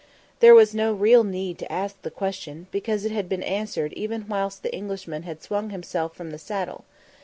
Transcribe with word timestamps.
There 0.39 0.55
was 0.55 0.73
no 0.73 0.93
real 0.93 1.23
need 1.23 1.59
to 1.59 1.71
ask 1.71 2.01
the 2.01 2.09
question, 2.09 2.65
because 2.71 3.05
it 3.05 3.11
had 3.11 3.29
been 3.29 3.43
answered 3.43 3.93
even 3.93 4.27
whilst 4.27 4.63
the 4.63 4.73
Englishman 4.73 5.21
had 5.21 5.43
swung 5.43 5.69
himself 5.69 6.15
from 6.15 6.31
the 6.31 6.39
saddle. 6.39 6.85